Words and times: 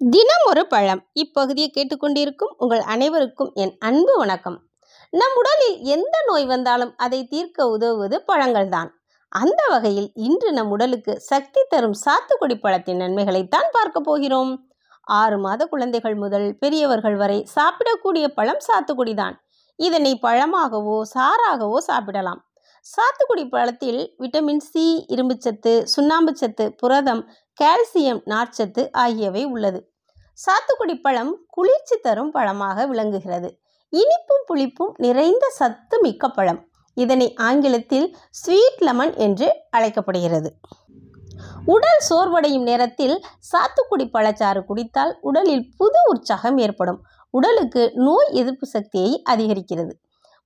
தினம் 0.00 0.44
ஒரு 0.46 0.66
பழம். 0.66 1.06
இப்பகுதியை 1.12 1.70
கேட்டுக்கொண்டிருக்கும் 1.74 2.52
உங்கள் 2.56 2.80
அனைவருக்கும் 2.80 3.50
என் 3.54 3.76
அன்பு 3.78 4.16
வணக்கம். 4.16 4.68
நம் 5.10 5.34
உடலில் 5.34 5.80
எந்த 5.80 6.24
நோய் 6.26 6.46
வந்தாலும் 6.46 6.94
அதை 6.96 7.26
தீர்க்க 7.26 7.68
உதவுவது 7.68 8.24
பழங்கள்தான். 8.26 8.90
அந்த 9.28 9.66
வகையில் 9.68 10.10
இன்று 10.14 10.52
நம் 10.52 10.70
உடலுக்கு 10.70 11.20
சக்தி 11.20 11.64
தரும் 11.68 11.94
சாத்துக்குடி 12.06 12.60
பழத்தின் 12.60 13.00
நன்மைகளைத்தான் 13.00 13.68
பார்க்க 13.72 14.00
போகிறோம். 14.00 14.68
ஆறு 15.02 15.38
மாத 15.38 15.66
குழந்தைகள் 15.66 16.14
முதல் 16.14 16.56
பெரியவர்கள் 16.58 17.16
வரை 17.16 17.46
சாப்பிடக்கூடிய 17.54 18.28
பழம் 18.28 18.64
சாத்துக்குடி 18.68 19.14
தான் 19.14 19.42
இதனை 19.76 20.18
பழமாகவோ 20.22 21.02
சாறாகவோ 21.14 21.76
சாப்பிடலாம். 21.76 22.47
சாத்துக்குடி 22.82 23.48
பழத்தில் 23.48 24.14
விட்டமின் 24.18 24.60
சி 24.60 25.04
இரும்புச்சத்து 25.08 25.86
சுண்ணாம்புச்சத்து 25.96 26.68
புரதம் 26.68 27.28
கால்சியம் 27.62 28.20
நார்ச்சத்து 28.26 28.88
ஆகியவை 28.92 29.44
உள்ளது. 29.44 29.92
சாத்துக்குடி 30.46 30.94
பழம் 31.00 31.44
குளிர்ச்சி 31.48 31.96
தரும் 31.96 32.30
பழமாக 32.30 32.86
விளங்குகிறது. 32.86 33.58
இனிப்பும் 33.92 34.44
புளிப்பும் 34.48 34.92
நிறைந்த 34.96 35.48
சத்து 35.48 36.00
மிக்க 36.00 36.28
பழம். 36.28 36.68
இதனை 36.94 37.34
ஆங்கிலத்தில் 37.34 38.16
ஸ்வீட் 38.30 38.78
லெமன் 38.78 39.14
என்று 39.14 39.54
அழைக்கப்படுகிறது. 39.70 40.54
உடல் 41.64 42.02
சோர்வடையும் 42.10 42.62
நேரத்தில் 42.62 43.24
சாத்துக்குடி 43.52 44.06
பழச்சாறு 44.12 44.64
குடித்தால் 44.64 45.18
உடலில் 45.20 45.70
புது 45.76 46.00
உற்சாகம் 46.08 46.58
ஏற்படும். 46.58 47.00
உடலுக்கு 47.30 47.90
நோய் 47.94 48.30
எதிர்ப்பு 48.32 48.66
சக்தியை 48.66 49.22
அதிகரிக்கிறது. 49.30 49.92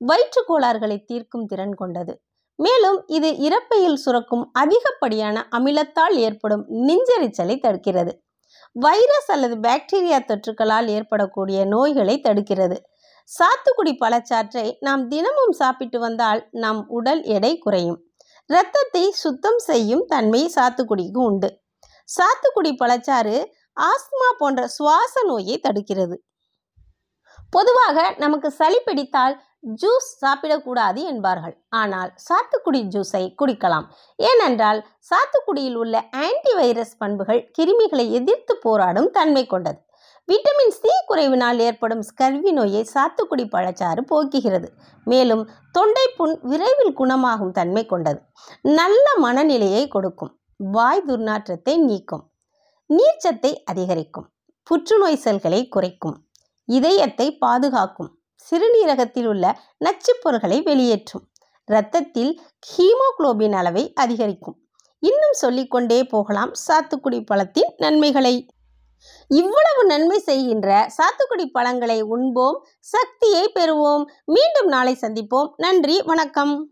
வயிற்று 0.00 0.42
கோளாறுகளை 0.44 1.04
தீர்க்கும் 1.04 1.46
திறன் 1.46 1.74
கொண்டது. 1.74 2.12
மேலும் 2.58 2.98
இது 3.06 3.28
இறப்பையில் 3.36 4.00
சுரக்கும் 4.04 4.50
அதிகப்படியான 4.52 5.48
அமிலத்தால் 5.50 6.16
ஏற்படும் 6.16 6.64
நெஞ்செரிச்சலை 6.88 7.56
தடுக்கிறது. 7.60 8.12
வைரஸ் 8.72 9.30
அல்லது 9.30 9.56
பாக்டீரியா 9.56 10.18
தொற்றுக்களால் 10.20 10.88
ஏற்படக்கூடிய 10.88 11.64
நோய்களை 11.64 12.20
தடுக்கிறது. 12.20 12.76
சாத்துக்குடி 13.30 13.92
பழச்சாற்றை 14.00 14.76
நாம் 14.80 15.08
தினமும் 15.08 15.52
சாப்பிட்டு 15.52 15.98
வந்தால் 15.98 16.48
நம் 16.50 16.88
உடல் 16.88 17.22
எடை 17.22 17.58
குறையும். 17.58 17.98
இரத்தத்தை 18.46 19.10
சுத்தம் 19.10 19.58
செய்யும் 19.58 20.04
தன்மை 20.06 20.52
சாத்துக்குடிக்கு 20.54 21.20
உண்டு. 21.28 21.50
சாத்துக்குடி 22.08 22.72
பழச்சாறு 22.82 23.36
ஆஸ்துமா 23.80 24.30
போன்ற 24.38 24.66
சுவாச 24.66 25.22
நோயை 25.26 25.60
தடுக்கிறது. 25.60 26.16
பொதுவாக 27.50 28.14
நமக்கு 28.18 28.50
சளி 28.50 28.78
பிடித்தால் 28.84 29.34
ஜூஸ் 29.82 30.08
சாப்பிடக்கூடாது 30.20 31.00
என்பார்கள். 31.12 31.54
ஆனால் 31.68 32.10
சாத்துக்குடி 32.26 32.80
ஜூஸை 32.94 33.34
குடிக்கலாம். 33.40 33.86
ஏனென்றால் 34.16 34.80
சாத்துக்குடியில் 35.10 35.74
உள்ள 35.74 36.08
ஆன்டி 36.10 36.52
வைரஸ் 36.54 36.96
பண்புகள் 36.96 37.50
கிருமிகளை 37.58 38.10
எதிர்த்து 38.10 38.56
போராடும் 38.56 39.10
தன்மை 39.10 39.46
கொண்டது. 39.46 39.80
விட்டமின் 40.28 40.74
சி 40.78 40.90
குறைவினால் 41.06 41.58
ஏற்படும் 41.58 42.02
ஸ்கர்வி 42.02 42.50
நோயை 42.52 42.82
சாத்துக்குடி 42.94 43.44
பழச்சாறு 43.54 44.02
போக்குகிறது. 44.10 44.68
மேலும் 45.04 45.50
தொண்டை 45.72 46.06
புண் 46.16 46.34
விரைவில் 46.42 46.92
குணமாகும் 46.92 47.50
தன்மை 47.50 47.86
கொண்டது. 47.86 48.20
நல்ல 48.62 49.04
மனநிலையை 49.16 49.88
கொடுக்கும். 49.88 50.32
வாய் 50.56 51.04
துர்நாற்றத்தை 51.08 51.76
நீக்கும். 51.78 52.24
நீர்ச்சத்தை 52.90 53.52
அதிகரிக்கும். 53.64 54.28
புற்றுநோய் 54.62 55.22
செல்களை 55.26 55.68
குறைக்கும். 55.68 56.16
இதயத்தை 56.70 57.38
பாதுகாக்கும். 57.38 58.18
சிறுநீரகத்தில் 58.50 59.26
உள்ள 59.26 59.58
நச்சுப் 59.84 60.22
பொருட்களை 60.22 60.62
வெளியேற்றும். 60.62 61.28
இரத்தத்தில் 61.66 62.40
ஹீமோகுளோபின் 62.70 63.52
அளவை 63.52 63.92
அதிகரிக்கும். 63.94 64.56
இன்னும் 64.98 65.32
சொல்லிக்கொண்டே 65.32 66.04
போகலாம் 66.04 66.52
சாத்துக்குடி 66.68 67.24
பழத்தின் 67.26 67.74
நன்மைகளை. 67.76 68.46
இவ்வளவு 69.28 69.84
நன்மை 69.86 70.18
செய்கின்ற 70.18 70.92
சாத்துக்குடி 70.98 71.46
பழங்களை 71.52 72.00
உண்போம் 72.02 72.66
சக்தியை 72.80 73.52
பெறுவோம். 73.54 74.04
மீண்டும் 74.24 74.66
நாளை 74.66 74.98
சந்திப்போம். 75.00 75.50
நன்றி 75.56 76.02
வணக்கம். 76.02 76.68